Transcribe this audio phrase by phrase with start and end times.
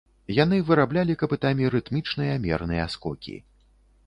[0.35, 3.37] Яны выраблялі капытамі рытмічныя, мерныя скокі.